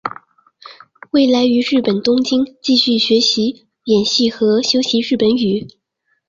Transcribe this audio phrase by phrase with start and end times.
[1.11, 5.67] 未来于日本东京继续学习演戏和修习日本语。